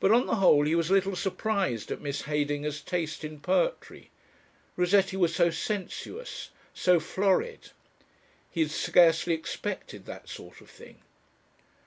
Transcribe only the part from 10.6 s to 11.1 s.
of thing.